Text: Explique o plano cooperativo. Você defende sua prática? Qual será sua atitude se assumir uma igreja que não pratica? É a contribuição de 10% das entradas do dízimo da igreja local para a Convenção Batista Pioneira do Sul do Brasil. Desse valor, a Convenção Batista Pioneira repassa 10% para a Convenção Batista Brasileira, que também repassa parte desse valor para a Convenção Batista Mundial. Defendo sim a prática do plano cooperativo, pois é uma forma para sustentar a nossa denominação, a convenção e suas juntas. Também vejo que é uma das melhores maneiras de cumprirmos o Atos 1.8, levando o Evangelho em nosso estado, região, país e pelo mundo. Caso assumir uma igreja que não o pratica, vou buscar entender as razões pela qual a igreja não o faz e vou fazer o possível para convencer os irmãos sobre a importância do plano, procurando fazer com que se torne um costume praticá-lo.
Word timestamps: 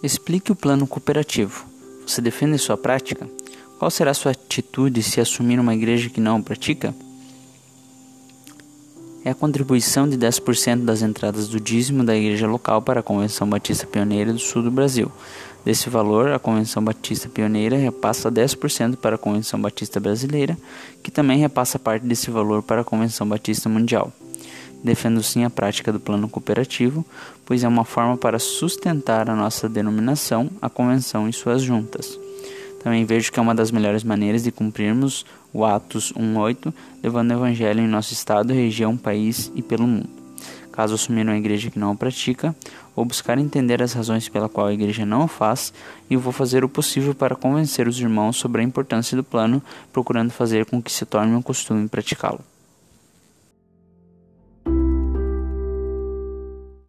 Explique 0.00 0.52
o 0.52 0.54
plano 0.54 0.86
cooperativo. 0.86 1.66
Você 2.06 2.20
defende 2.20 2.56
sua 2.56 2.76
prática? 2.76 3.28
Qual 3.80 3.90
será 3.90 4.14
sua 4.14 4.30
atitude 4.30 5.02
se 5.02 5.20
assumir 5.20 5.58
uma 5.58 5.74
igreja 5.74 6.08
que 6.08 6.20
não 6.20 6.40
pratica? 6.40 6.94
É 9.24 9.30
a 9.30 9.34
contribuição 9.34 10.08
de 10.08 10.16
10% 10.16 10.84
das 10.84 11.02
entradas 11.02 11.48
do 11.48 11.58
dízimo 11.58 12.04
da 12.04 12.16
igreja 12.16 12.46
local 12.46 12.80
para 12.80 13.00
a 13.00 13.02
Convenção 13.02 13.50
Batista 13.50 13.88
Pioneira 13.88 14.32
do 14.32 14.38
Sul 14.38 14.62
do 14.62 14.70
Brasil. 14.70 15.10
Desse 15.64 15.90
valor, 15.90 16.30
a 16.30 16.38
Convenção 16.38 16.82
Batista 16.82 17.28
Pioneira 17.28 17.76
repassa 17.76 18.30
10% 18.30 18.96
para 18.96 19.16
a 19.16 19.18
Convenção 19.18 19.60
Batista 19.60 19.98
Brasileira, 19.98 20.56
que 21.02 21.10
também 21.10 21.38
repassa 21.38 21.76
parte 21.76 22.06
desse 22.06 22.30
valor 22.30 22.62
para 22.62 22.82
a 22.82 22.84
Convenção 22.84 23.28
Batista 23.28 23.68
Mundial. 23.68 24.12
Defendo 24.82 25.22
sim 25.22 25.44
a 25.44 25.50
prática 25.50 25.92
do 25.92 25.98
plano 25.98 26.28
cooperativo, 26.28 27.04
pois 27.44 27.64
é 27.64 27.68
uma 27.68 27.84
forma 27.84 28.16
para 28.16 28.38
sustentar 28.38 29.28
a 29.28 29.34
nossa 29.34 29.68
denominação, 29.68 30.50
a 30.62 30.68
convenção 30.68 31.28
e 31.28 31.32
suas 31.32 31.62
juntas. 31.62 32.18
Também 32.82 33.04
vejo 33.04 33.32
que 33.32 33.38
é 33.38 33.42
uma 33.42 33.54
das 33.54 33.70
melhores 33.70 34.04
maneiras 34.04 34.44
de 34.44 34.52
cumprirmos 34.52 35.26
o 35.52 35.64
Atos 35.64 36.12
1.8, 36.12 36.72
levando 37.02 37.30
o 37.30 37.34
Evangelho 37.34 37.80
em 37.80 37.88
nosso 37.88 38.12
estado, 38.12 38.52
região, 38.52 38.96
país 38.96 39.50
e 39.54 39.62
pelo 39.62 39.86
mundo. 39.86 40.08
Caso 40.70 40.94
assumir 40.94 41.26
uma 41.26 41.36
igreja 41.36 41.70
que 41.70 41.78
não 41.78 41.90
o 41.90 41.96
pratica, 41.96 42.54
vou 42.94 43.04
buscar 43.04 43.36
entender 43.36 43.82
as 43.82 43.92
razões 43.92 44.28
pela 44.28 44.48
qual 44.48 44.68
a 44.68 44.72
igreja 44.72 45.04
não 45.04 45.24
o 45.24 45.28
faz 45.28 45.72
e 46.08 46.16
vou 46.16 46.32
fazer 46.32 46.62
o 46.62 46.68
possível 46.68 47.12
para 47.12 47.34
convencer 47.34 47.88
os 47.88 47.98
irmãos 47.98 48.36
sobre 48.36 48.60
a 48.60 48.64
importância 48.64 49.16
do 49.16 49.24
plano, 49.24 49.60
procurando 49.92 50.30
fazer 50.30 50.64
com 50.66 50.80
que 50.80 50.92
se 50.92 51.04
torne 51.04 51.34
um 51.34 51.42
costume 51.42 51.88
praticá-lo. 51.88 52.44